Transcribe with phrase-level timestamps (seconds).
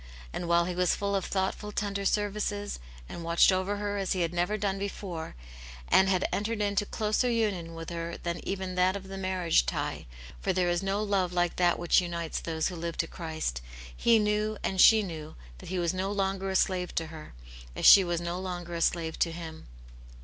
[0.33, 4.21] And while he was full of thoughtful, tender services, and watched over her as he
[4.21, 5.35] had never done before,
[5.89, 8.25] and had en tered into closer union with her tfe^ii tNt.t^'Ccc^^:^*^^^*^.
[8.25, 10.05] 1 62 Aunt Janets Hero, marriage tie,
[10.41, 13.61] for there is no love like that which unites those who Hve to Christ,
[13.95, 17.35] he knew, and she knew, that he was no longer a slave to her,
[17.75, 19.67] as she was no longer a slave to him.